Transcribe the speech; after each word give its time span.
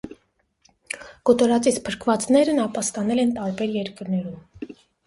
Կոտորածից 1.31 1.77
փրկվածներն 1.91 2.65
ապաստանել 2.65 3.25
են 3.27 3.39
տարբեր 3.41 3.79
երկրներում։ 3.81 4.79